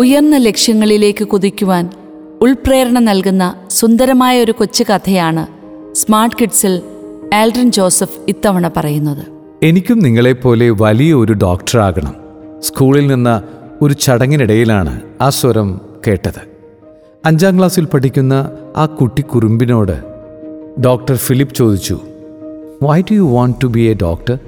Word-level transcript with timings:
ഉയർന്ന 0.00 0.36
ലക്ഷ്യങ്ങളിലേക്ക് 0.36 1.24
കുതിക്കുവാൻ 1.24 1.90
ഉൾപ്രേരണ 2.42 2.98
നൽകുന്ന 2.98 3.54
സുന്ദരമായ 3.70 4.42
ഒരു 4.42 4.52
കൊച്ചു 4.52 4.84
കഥയാണ് 4.84 5.46
സ്മാർട്ട് 5.94 6.36
കിഡ്സിൽ 6.40 6.82
ആൽഡ്രിൻ 7.34 7.70
ജോസഫ് 7.70 8.18
ഇത്തവണ 8.28 8.70
പറയുന്നത്. 8.76 9.26
എനിക്കും 9.62 9.98
നിങ്ങളെപ്പോലെ 9.98 10.70
വലിയ 10.70 11.14
ഒരു 11.14 11.32
ഡോക്ടറാകണം 11.32 12.14
സ്കൂളിൽ 12.60 13.06
നിന്ന് 13.06 13.42
ഒരു 13.84 13.92
ചടങ്ങിനിടയിലാണ് 13.92 15.00
ആ 15.20 15.28
സ്വരം 15.28 15.80
കേട്ടത്. 16.06 16.42
അഞ്ചാം 17.24 17.58
ക്ലാസ്സിൽ 17.58 17.84
പഠിക്കുന്ന 17.84 18.50
ആ 18.76 18.86
കുട്ടി 18.86 19.22
കുറുമ്പിനോട് 19.22 19.96
ഡോക്ടർ 20.80 21.16
ഫിലിപ്പ് 21.16 21.54
ചോദിച്ചു 21.54 22.00
why 22.82 23.00
do 23.00 23.14
you 23.14 23.22
want 23.22 23.62
to 23.62 23.66
be 23.66 23.80
a 23.80 23.94
doctor 23.94 24.38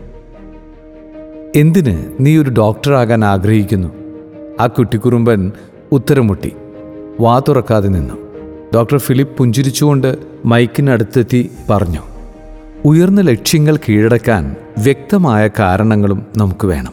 എന്തിന് 1.57 2.05
നീ 2.21 2.37
ഒരു 2.37 2.51
ഡോക്ടറാകാൻ 2.51 3.25
ആഗ്രഹിക്കുന്നു? 3.25 4.02
ആ 4.63 4.67
കുട്ടിക്കുറുമ്പൻ 4.67 5.53
ഉത്തരമുട്ടി. 5.93 6.53
വാ 7.21 7.39
തുറക്കാതെ 7.39 7.89
നിന്നു. 7.89 8.15
ഡോക്ടർ 8.75 8.99
ഫിലിപ്പ് 8.99 9.37
പുഞ്ചിരിച്ചുകൊണ്ട് 9.37 10.17
മൈക്കിനടുത്തെത്തി 10.45 11.51
പറഞ്ഞു 11.71 12.01
ഉയർന്ന 12.85 13.21
ലക്ഷ്യങ്ങൾ 13.21 13.77
കീഴടക്കാൻ 13.77 14.57
വ്യക്തമായ 14.79 15.51
കാരണങ്ങളും 15.59 16.27
നമുക്ക് 16.37 16.67
വേണം. 16.67 16.93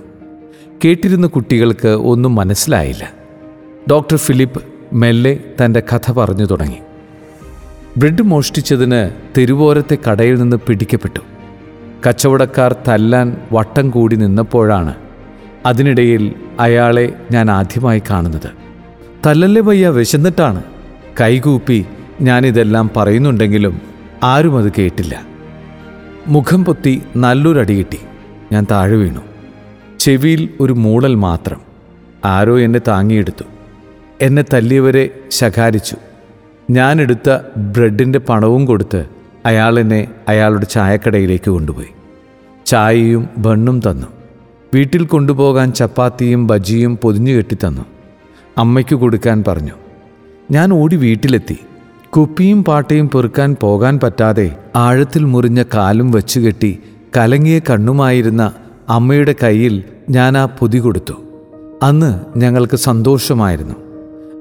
കേട്ടിരുന്ന 0.86 1.28
കുട്ടികൾക്ക് 1.28 1.88
ഒന്നും 1.88 2.36
മനസ്സിലായില്ല. 2.36 3.12
ഡോക്ടർ 3.92 4.17
ഫിലിപ്പ് 4.17 4.62
മെല്ലെ 4.94 5.40
തന്റെ 5.66 5.80
കഥ 5.80 6.12
പറഞ്ഞു 6.12 6.45
തുടങ്ങി. 6.45 6.78
ബ്രെഡ് 7.98 8.22
മോഷ്ടിച്ചതിന് 8.22 9.09
തെരുവോരത്തെ 9.38 9.98
കടയിൽ 10.09 10.42
നിന്ന് 10.42 10.58
പിടിക്കപ്പെട്ടു. 10.58 11.20
കച്ചവടക്കാർ 12.08 12.76
തല്ലാൻ 12.88 13.38
വട്ടം 13.52 13.90
കൂടി 13.90 14.16
നിന്നപ്പോഴാണ് 14.16 14.95
അതിനിടയിൽ 15.66 16.34
അയാളെ 16.59 17.13
ഞാൻ 17.31 17.52
ആദ്യമായി 17.52 18.02
കാണുന്നത്. 18.09 18.50
തല്ലല്ലേ 19.26 19.62
വയ്യ 19.62 19.88
വിശന്നിട്ടാണ്. 19.88 20.64
കൈകൂപ്പി 21.22 21.86
ഞാനിതെല്ലാം 22.22 22.89
പറയുന്നുണ്ടെങ്കിലും 22.97 23.81
ആരും 24.23 24.58
അത് 24.58 24.72
കേട്ടില്ല. 24.78 25.22
മുഖം 26.28 26.66
പൊത്തി 26.66 27.02
നല്ലൊരടി 27.16 27.78
കിട്ടി. 27.78 28.00
ഞാൻ 28.52 28.66
താഴെ 28.72 28.95
വീണു. 28.95 29.19
ചെവിയിൽ 30.00 30.50
ഒരു 30.59 30.73
മൂളൽ 30.73 31.16
മാത്രം. 31.16 31.62
ആരോ 32.25 32.59
എന്നെ 32.59 32.81
താങ്ങിയെടുത്തു. 32.88 33.44
എന്നെ 34.22 34.44
തല്ലിയവരെ 34.53 35.09
ശകാരിച്ചു. 35.30 35.95
ഞാനെടുത്ത 36.69 37.38
ബ്രെഡിന്റെ 37.58 38.19
പണവും 38.19 38.66
കൊടുത്ത് 38.66 39.06
അയാൾ 39.45 39.80
എന്നെ 39.80 40.08
അയാളുടെ 40.28 40.66
ചായക്കടയിലേക്ക് 40.66 41.50
കൊണ്ടുപോയി. 41.50 41.88
ചായയും 42.66 43.30
ബണ്ണും 43.38 43.80
തന്നു. 43.80 44.19
വീട്ടിൽ 44.73 45.06
കൊണ്ടുപോകാൻ 45.06 45.72
ചപ്പാത്തിയും 45.72 46.48
ബജിയും 46.48 46.98
പൊതിഞ്ഞു 46.98 47.34
കെട്ടിത്തന്നു. 47.34 47.81
അമ്മയ്ക്ക് 48.58 48.95
കൊടുക്കാൻ 48.95 49.44
പറഞ്ഞു. 49.48 49.72
ഞാൻ 50.52 50.73
ഓടി 50.73 50.95
വീട്ടിലെത്തി. 50.95 51.58
കുപ്പിയും 52.09 52.64
പാട്ടയും 52.64 53.09
പെറുക്കാൻ 53.09 53.56
പോകാൻ 53.62 54.00
പറ്റാതെ 54.03 54.56
ആഴത്തിൽ 54.75 55.25
മുറിഞ്ഞ 55.25 55.64
കാലും 55.73 56.12
വച്ചുകെട്ടി 56.12 56.80
കലങ്ങിയ 57.17 57.59
കണ്ണുമായിരുന്ന 57.59 58.53
അമ്മയുടെ 58.90 59.36
കയ്യിൽ 59.44 59.84
ഞാൻ 60.09 60.38
ആ 60.38 60.45
പൊതി 60.45 60.78
കൊടുത്തു. 60.78 61.14
അന്ന് 61.84 62.40
ഞങ്ങൾക്ക് 62.40 62.78
സന്തോഷമായിരുന്നു. 62.78 63.75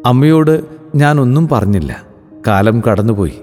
അമ്മയോട് 0.07 0.65
ഞാൻ 0.95 1.21
ഒന്നും 1.21 1.49
പറഞ്ഞില്ല. 1.49 2.03
കാലം 2.47 2.83
കടന്നുപോയി. 2.91 3.39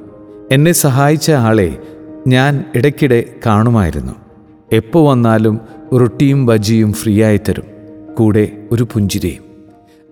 എന്നെ 0.52 0.72
സഹായിച്ച 0.72 1.32
ആളെ 1.32 1.82
ഞാൻ 2.28 2.66
ഇടയ്ക്കിടെ 2.76 3.24
കാണുമായിരുന്നു. 3.46 4.25
എപ്പോൾ 4.72 5.10
വന്നാലും 5.10 5.60
റൊട്ടിയും 5.94 6.46
ബജിയും 6.46 6.94
ഫ്രീ 6.94 7.24
ആയി 7.24 7.38
തരും 7.38 7.64
കൂടെ 8.16 8.50
ഒരു 8.72 8.84
പുഞ്ചിരിയും. 8.84 9.44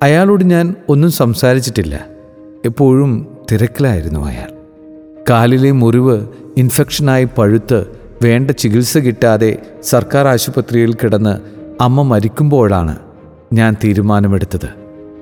അയാളോട് 0.04 0.44
ഞാൻ 0.44 0.76
ഒന്നും 0.90 1.12
സംസാരിച്ചിട്ടില്ല. 1.12 2.06
എപ്പോഴും 2.66 3.38
തിരക്കിലായിരുന്നു 3.52 4.26
അയാൾ. 4.26 4.52
കാലിലെ 5.30 5.72
മുറിവ് 5.72 6.28
ഇൻഫെക്ഷനായി 6.58 7.28
പഴുത്ത് 7.38 7.86
വേണ്ട 8.24 8.52
ചികിത്സ 8.52 8.98
കിട്ടാതെ 8.98 9.58
സർക്കാർ 9.84 10.28
ആശുപത്രിയിൽ 10.28 10.94
കിടന്ന് 10.94 11.38
അമ്മ 11.82 12.02
മരിക്കുമ്പോഴാണ് 12.02 13.00
ഞാൻ 13.54 13.76
തീരുമാനമെടുത്തത്. 13.84 14.70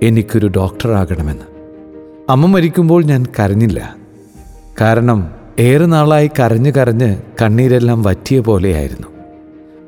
എനിക്കൊരു 0.03 0.47
ഡോക്ടറാകണമെന്ന്. 0.47 1.43
അമ്മ 2.29 2.45
മരിക്കുമ്പോൾ 2.45 3.03
ഞാൻ 3.03 3.25
കരഞ്ഞില്ല. 3.39 3.95
കാരണം 4.81 5.31
ഏറെ 5.59 5.85
നാളായി 5.85 6.31
കരഞ്ഞു 6.39 6.71
കരഞ്ഞ് 6.71 7.17
കണ്ണീരെല്ലാം 7.41 8.03
വറ്റിയ 8.03 8.39
പോലെയായിരുന്നു. 8.39 9.10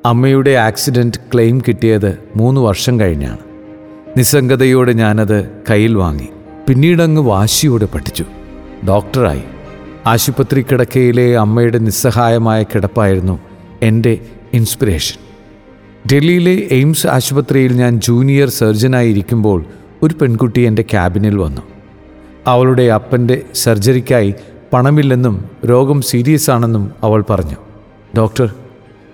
അമ്മയുടെ 0.06 0.52
ആക്സിഡന്റ് 0.52 1.18
ക്ലെയിം 1.34 1.62
കിട്ടിയത് 1.68 2.20
മൂന്ന് 2.36 2.62
വർഷം 2.62 3.00
കഴിഞ്ഞാണ്. 3.00 3.38
നിസ്സംഗതയോടെ 4.18 4.94
ഞാനത് 4.94 5.50
കയ്യിൽ 5.70 5.96
വാങ്ങി. 5.96 6.28
പിന്നീടങ്ങ് 6.68 7.22
വാശിയോടെ 7.22 7.86
പഠിച്ചു. 7.86 8.26
ഡോക്ടറായി. 8.88 9.44
ആശുപത്രി 10.06 10.62
കിടക്കയിലെ 10.62 11.38
അമ്മയുടെ 11.38 11.78
നിസ്സഹായമായ 11.78 12.64
കിടപ്പായിരുന്നു 12.64 13.40
എന്റെ 13.82 14.20
ഇൻസ്പിറേഷൻ. 14.54 15.20
ഡൽഹിയിലെ 16.14 16.68
എയിംസ് 16.72 17.08
ആശുപത്രിയിൽ 17.08 17.74
ഞാൻ 17.74 18.00
ജൂനിയർ 18.00 18.50
സർജനായി 18.50 19.10
ഇരിക്കുമ്പോൾ 19.10 19.66
ഒരു 20.04 20.16
പെൺകുട്ടി 20.22 20.62
എന്റെ 20.62 20.82
ക്യാബിനിൽ 20.82 21.38
വന്നു. 21.38 21.62
അവളുടെ 22.48 22.84
അപ്പന്റെ 22.84 23.42
സർജറിക്കായി 23.54 24.34
പണമില്ലെന്നും 24.74 25.50
രോഗം 25.66 26.02
സീരിയസ് 26.02 26.52
ആണെന്നും 26.52 26.92
അവൾ 27.04 27.24
പറഞ്ഞു. 27.30 27.56
ഡോക്ടർ 28.18 28.54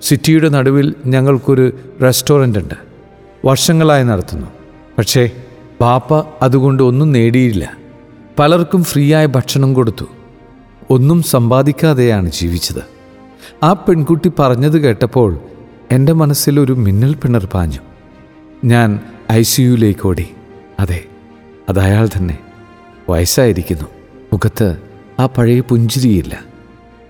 സിറ്റിയുടെ 0.02 0.50
നടുവിൽ 0.50 0.96
ഞങ്ങൾക്കൊരു 1.06 1.72
റെസ്റ്റോറന്റ് 2.04 2.60
ഉണ്ട് 2.60 2.74
വർഷങ്ങളായി 3.46 4.04
നടത്തുന്നു. 4.04 4.48
പക്ഷേ 4.98 5.32
പാപ്പ 5.82 6.14
അതുകൊണ്ട് 6.42 6.84
ഒന്നും 6.84 7.12
നേടിയില്ല. 7.12 7.78
പലർക്കും 8.40 8.84
ഫ്രീ 8.84 9.14
ആയ 9.14 9.26
ഭക്ഷണം 9.26 9.74
കൊടുത്തു. 9.74 10.06
ഒന്നും 10.90 11.24
സമ്പാദിക്കാതെയാണ് 11.24 12.32
ജീവിച്ചത്. 12.32 12.84
ആ 13.64 13.74
പെൺകുട്ടി 13.74 14.32
പറഞ്ഞത് 14.40 14.80
കേട്ടപ്പോൾ 14.80 15.40
എന്റെ 15.92 16.14
മനസ്സിലൊരു 16.14 16.74
മിന്നൽ 16.74 17.14
പിണർ 17.14 17.46
പാഞ്ഞു. 17.46 17.80
ഞാൻ 18.66 19.00
ഐ 19.32 19.42
സിയുയിലേക്ക് 19.42 20.08
ഓടി. 20.08 20.30
അതെ 20.80 21.04
അത് 21.70 21.80
അയാൾ 21.80 22.10
തന്നെ. 22.18 22.38
വയസ്സായിരിക്കുന്നു. 23.10 23.86
മുഖത്ത് 24.34 24.78
ആ 25.20 25.26
പഴയ 25.26 25.60
പുഞ്ചിരിയില്ല. 25.60 26.49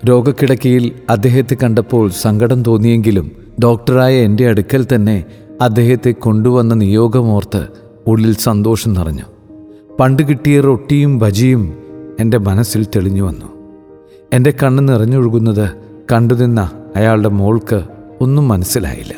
രോഗക്കിടക്കയിൽ 0.08 0.92
അദ്ദേഹത്തെ 1.10 1.56
കണ്ടപ്പോൾ 1.62 2.10
സങ്കടം 2.10 2.62
തോന്നിയെങ്കിലും 2.62 3.30
ഡോക്ടറായ 3.64 4.14
എന്റെ 4.14 4.48
അടുക്കൽ 4.48 4.86
തന്നെ 4.94 5.24
അദ്ദേഹത്തെ 5.60 6.10
കൊണ്ടുവന്ന 6.10 6.74
നിയോഗമോർത്ത് 6.74 7.66
ഉള്ളിൽ 8.06 8.34
സന്തോഷം 8.34 8.92
നിറഞ്ഞു. 8.92 9.22
പണ്ട് 10.00 10.22
കിട്ടിയ 10.22 10.60
റൊട്ടിയും 10.60 11.18
ഭജിയും 11.18 11.74
എന്റെ 12.20 12.38
മനസ്സിൽ 12.38 12.84
തെളിഞ്ഞു 12.84 13.22
വന്നു. 13.22 13.46
എന്റെ 14.32 14.52
കണ്ണ് 14.62 14.88
നിറഞ്ഞൊഴുകുന്നത് 14.88 15.70
കണ്ടുനിന്ന 16.12 16.70
അയാളുടെ 16.96 17.28
മോൾക്ക് 17.28 17.82
ഒന്നും 18.20 18.48
മനസ്സിലായില്ല. 18.48 19.14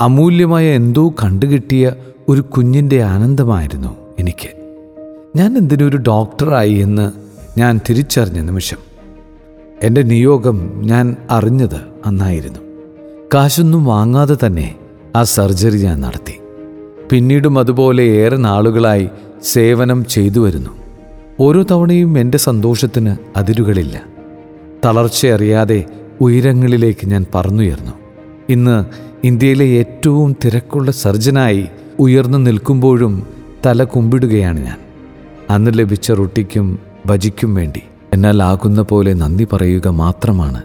അമൂല്യമായ 0.00 0.66
എന്തോ 0.66 1.14
കണ്ടുകിട്ടിയ 1.24 1.92
ഒരു 2.28 2.40
കുഞ്ഞിന്റെ 2.40 3.02
ആനന്ദമായിരുന്നു 3.02 3.96
എനിക്ക്. 4.18 4.48
ഞാൻ 5.36 5.58
എന്തിനൊരു 5.58 5.96
ഡോക്ടറായി 5.96 6.74
എന്ന് 6.74 7.12
ഞാൻ 7.58 7.80
തിരിച്ചറിഞ്ഞ 7.90 8.40
നിമിഷം 8.40 8.87
എന്റെ 9.82 10.02
നിയോഗം 10.02 10.72
ഞാൻ 10.84 11.16
അറിഞ്ഞത് 11.30 11.76
അന്നായിരുന്നു. 12.06 12.58
കാശൊന്നും 13.34 13.84
വാങ്ങാതെ 13.84 14.36
തന്നെ 14.46 14.74
ആ 15.16 15.22
സർജറി 15.22 15.78
ഞാൻ 15.78 16.00
നടത്തി. 16.00 16.34
പിന്നീടും 17.12 17.58
അതുപോലെ 17.58 18.02
ഏറെ 18.02 18.36
നാളുകളായി 18.36 19.08
സേവനം 19.42 20.04
ചെയ്തു 20.04 20.40
വരുന്നു. 20.40 20.70
ഓരോ 21.40 21.62
തവണയും 21.62 22.18
എന്റെ 22.18 22.38
സന്തോഷത്തിന് 22.38 23.16
അതിരുകളില്ല. 23.36 24.02
തളർച്ചയറിയാതെ 24.84 25.84
ഉയരങ്ങളിലേക്ക് 26.20 27.06
ഞാൻ 27.06 27.26
പറന്നുയർന്നു. 27.34 27.92
ഇന്ന് 28.48 28.84
ഇന്ത്യയിലെ 29.26 29.64
ഏറ്റവും 29.64 30.36
തിരക്കുള്ള 30.44 30.90
സർജനായി 30.90 31.66
ഉയർന്നു 31.98 32.38
നിൽക്കുമ്പോഴും 32.38 33.26
തല 33.66 33.84
കുമ്പിടുകയാണ് 33.84 34.60
ഞാൻ. 34.60 34.78
അന്ന് 35.50 35.70
ലഭിച്ച 35.74 36.12
റൊട്ടിക്കും 36.12 36.78
ഭജിക്കും 37.06 37.54
വേണ്ടി 37.54 37.82
എന്നാൽ 38.12 38.42
ആകുന്ന 38.42 38.82
പോലെ 38.82 39.14
നന്ദി 39.14 39.46
പറയുക 39.52 39.88
മാത്രമാണ് 39.88 40.62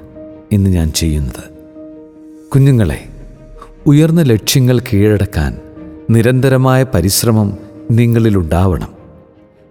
ഇന്ന് 0.52 0.70
ഞാൻ 0.70 0.92
ചെയ്യുന്നത്. 0.92 1.44
കുഞ്ഞുങ്ങളെ 2.54 3.04
ഉയർന്ന 3.86 4.22
ലക്ഷ്യങ്ങൾ 4.22 4.80
കീഴടക്കാൻ 4.80 5.60
നിരന്തരമായ 6.10 6.84
പരിശ്രമം 6.84 7.58
നിങ്ങളിലുണ്ടാവണം 7.92 8.90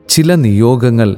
ചില 0.08 0.34
നിയോഗങ്ങൾ 0.34 1.16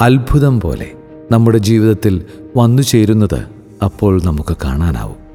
അത്ഭുതം 0.00 0.60
പോലെ 0.60 0.92
നമ്മുടെ 1.32 1.58
ജീവിതത്തിൽ 1.58 2.24
വന്നു 2.56 2.82
ചേരുന്നത് 2.82 3.46
അപ്പോൾ 3.84 4.22
നമുക്ക് 4.22 4.56
കാണാനാവും. 4.64 5.25